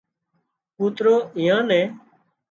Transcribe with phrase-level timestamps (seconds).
[0.75, 1.87] ڪوترو ايئان نين